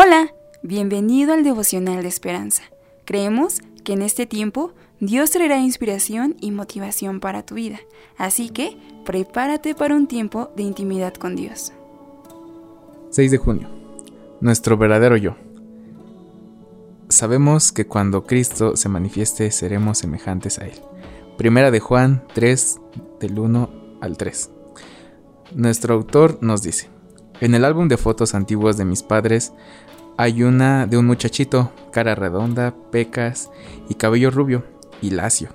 Hola, 0.00 0.32
bienvenido 0.62 1.32
al 1.32 1.42
devocional 1.42 2.02
de 2.02 2.08
esperanza. 2.08 2.62
Creemos 3.04 3.58
que 3.82 3.94
en 3.94 4.02
este 4.02 4.26
tiempo 4.26 4.72
Dios 5.00 5.32
traerá 5.32 5.58
inspiración 5.58 6.36
y 6.40 6.52
motivación 6.52 7.18
para 7.18 7.44
tu 7.44 7.56
vida, 7.56 7.80
así 8.16 8.48
que 8.48 8.76
prepárate 9.04 9.74
para 9.74 9.96
un 9.96 10.06
tiempo 10.06 10.52
de 10.54 10.62
intimidad 10.62 11.14
con 11.14 11.34
Dios. 11.34 11.72
6 13.10 13.28
de 13.28 13.38
junio. 13.38 13.70
Nuestro 14.40 14.76
verdadero 14.76 15.16
yo. 15.16 15.34
Sabemos 17.08 17.72
que 17.72 17.88
cuando 17.88 18.22
Cristo 18.22 18.76
se 18.76 18.88
manifieste 18.88 19.50
seremos 19.50 19.98
semejantes 19.98 20.60
a 20.60 20.66
Él. 20.66 20.80
Primera 21.36 21.72
de 21.72 21.80
Juan 21.80 22.22
3, 22.34 22.80
del 23.18 23.36
1 23.36 23.70
al 24.00 24.16
3. 24.16 24.50
Nuestro 25.56 25.94
autor 25.94 26.38
nos 26.40 26.62
dice, 26.62 26.88
en 27.40 27.54
el 27.54 27.64
álbum 27.64 27.88
de 27.88 27.96
fotos 27.96 28.34
antiguos 28.34 28.76
de 28.76 28.84
mis 28.84 29.02
padres 29.02 29.52
hay 30.16 30.42
una 30.42 30.86
de 30.86 30.98
un 30.98 31.06
muchachito, 31.06 31.70
cara 31.92 32.16
redonda, 32.16 32.74
pecas 32.90 33.50
y 33.88 33.94
cabello 33.94 34.32
rubio 34.32 34.64
y 35.00 35.10
lacio. 35.10 35.50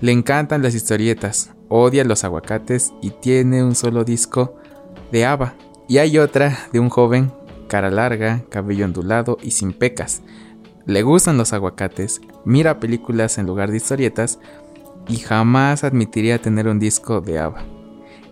Le 0.00 0.12
encantan 0.12 0.62
las 0.62 0.76
historietas, 0.76 1.52
odia 1.68 2.04
los 2.04 2.22
aguacates 2.22 2.92
y 3.02 3.10
tiene 3.10 3.64
un 3.64 3.74
solo 3.74 4.04
disco 4.04 4.54
de 5.10 5.26
Ava. 5.26 5.54
Y 5.88 5.98
hay 5.98 6.18
otra 6.18 6.56
de 6.72 6.78
un 6.78 6.88
joven, 6.88 7.32
cara 7.66 7.90
larga, 7.90 8.44
cabello 8.48 8.84
ondulado 8.84 9.38
y 9.42 9.50
sin 9.50 9.72
pecas. 9.72 10.22
Le 10.86 11.02
gustan 11.02 11.36
los 11.36 11.52
aguacates, 11.52 12.20
mira 12.44 12.78
películas 12.78 13.38
en 13.38 13.46
lugar 13.46 13.72
de 13.72 13.78
historietas 13.78 14.38
y 15.08 15.16
jamás 15.16 15.82
admitiría 15.82 16.40
tener 16.40 16.68
un 16.68 16.78
disco 16.78 17.20
de 17.20 17.40
Ava. 17.40 17.64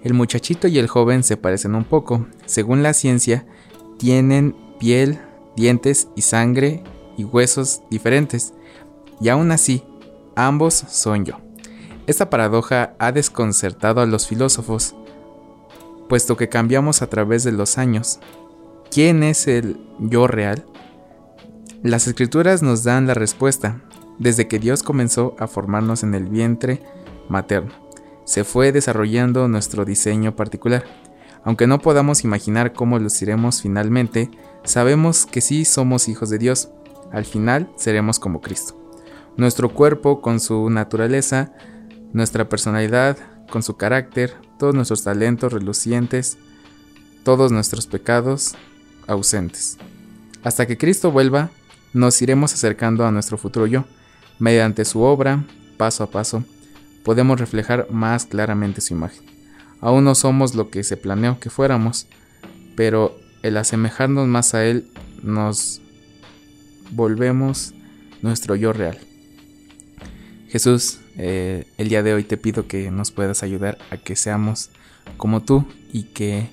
El 0.09 0.15
muchachito 0.15 0.69
y 0.69 0.79
el 0.79 0.89
joven 0.89 1.23
se 1.23 1.37
parecen 1.37 1.75
un 1.75 1.85
poco. 1.85 2.27
Según 2.47 2.83
la 2.83 2.95
ciencia, 2.95 3.45
tienen 3.99 4.57
piel, 4.81 5.21
dientes 5.55 6.09
y 6.17 6.23
sangre 6.23 6.83
y 7.19 7.25
huesos 7.25 7.83
diferentes. 7.91 8.55
Y 9.21 9.29
aún 9.29 9.53
así, 9.53 9.85
ambos 10.35 10.73
son 10.73 11.27
yo. 11.27 11.35
Esta 12.07 12.31
paradoja 12.31 12.95
ha 12.99 13.13
desconcertado 13.13 14.01
a 14.01 14.07
los 14.07 14.27
filósofos, 14.27 14.97
puesto 16.09 16.39
que 16.39 16.49
cambiamos 16.49 17.03
a 17.03 17.11
través 17.11 17.45
de 17.45 17.53
los 17.53 17.77
años. 17.77 18.19
¿Quién 18.91 19.23
es 19.23 19.47
el 19.47 19.79
yo 19.99 20.27
real? 20.27 20.65
Las 21.83 22.07
escrituras 22.07 22.63
nos 22.63 22.83
dan 22.83 23.07
la 23.07 23.13
respuesta, 23.13 23.83
desde 24.19 24.49
que 24.49 24.59
Dios 24.59 24.83
comenzó 24.83 25.37
a 25.39 25.49
formarnos 25.49 26.03
en 26.03 26.15
el 26.15 26.25
vientre 26.31 26.81
materno. 27.29 27.88
Se 28.29 28.45
fue 28.45 28.73
desarrollando 28.73 29.49
nuestro 29.49 29.87
diseño 29.87 30.37
particular. 30.37 30.85
Aunque 31.45 31.67
no 31.67 31.79
podamos 31.79 32.25
imaginar 32.25 32.75
cómo 32.75 32.99
luciremos 32.99 33.63
finalmente, 33.63 34.31
sabemos 34.65 35.25
que 35.25 35.41
sí 35.41 35.65
somos 35.65 36.09
hijos 36.09 36.29
de 36.29 36.37
Dios. 36.37 36.69
Al 37.11 37.25
final 37.25 37.73
seremos 37.77 38.19
como 38.19 38.43
Cristo. 38.43 38.79
Nuestro 39.39 39.71
cuerpo 39.71 40.21
con 40.21 40.41
su 40.41 40.69
naturaleza, 40.69 41.55
nuestra 42.13 42.51
personalidad 42.51 43.17
con 43.51 43.63
su 43.63 43.79
carácter, 43.79 44.35
todos 44.59 44.75
nuestros 44.75 45.05
talentos 45.05 45.51
relucientes, 45.51 46.37
todos 47.25 47.51
nuestros 47.51 47.87
pecados 47.87 48.57
ausentes. 49.07 49.79
Hasta 50.45 50.67
que 50.67 50.77
Cristo 50.77 51.11
vuelva, 51.11 51.49
nos 51.95 52.21
iremos 52.21 52.53
acercando 52.53 53.07
a 53.07 53.11
nuestro 53.11 53.39
futuro 53.39 53.67
yo. 53.67 53.87
Mediante 54.39 54.85
su 54.85 55.01
obra, 55.01 55.47
paso 55.79 56.05
a 56.05 56.11
paso, 56.11 56.45
podemos 57.05 57.41
reflejar 57.41 57.87
más 57.91 58.27
claramente 58.27 58.81
su 58.81 58.95
imagen. 58.95 59.23
Aún 59.81 60.05
no 60.05 60.15
somos 60.15 60.55
lo 60.55 60.71
que 60.71 60.83
se 60.85 60.97
planeó 60.97 61.39
que 61.39 61.51
fuéramos, 61.51 62.07
pero 62.77 63.19
el 63.43 63.57
asemejarnos 63.57 64.27
más 64.27 64.55
a 64.55 64.65
Él 64.65 64.91
nos 65.23 65.81
volvemos 66.91 67.75
nuestro 68.23 68.57
yo 68.57 68.73
real. 68.73 68.99
Jesús, 70.49 71.01
eh, 71.17 71.67
el 71.77 71.89
día 71.89 72.03
de 72.03 72.15
hoy 72.15 72.25
te 72.25 72.37
pido 72.37 72.67
que 72.67 72.91
nos 72.91 73.11
puedas 73.11 73.43
ayudar 73.43 73.79
a 73.91 73.99
que 73.99 74.17
seamos 74.17 74.71
como 75.17 75.43
tú 75.43 75.67
y 75.93 76.05
que 76.05 76.51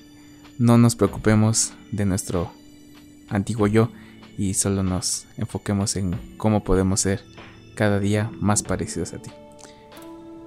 no 0.58 0.78
nos 0.78 0.96
preocupemos 0.96 1.72
de 1.92 2.04
nuestro 2.04 2.52
antiguo 3.28 3.66
yo 3.66 3.90
y 4.36 4.54
solo 4.54 4.82
nos 4.82 5.26
enfoquemos 5.36 5.96
en 5.96 6.16
cómo 6.36 6.62
podemos 6.62 7.00
ser 7.00 7.22
cada 7.74 7.98
día 7.98 8.30
más 8.40 8.62
parecidos 8.62 9.12
a 9.14 9.18
ti. 9.18 9.30